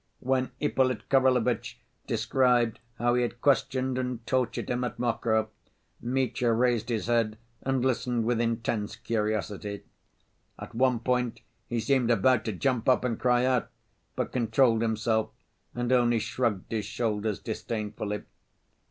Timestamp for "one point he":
10.73-11.79